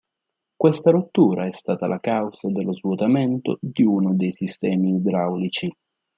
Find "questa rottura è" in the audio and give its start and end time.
0.55-1.53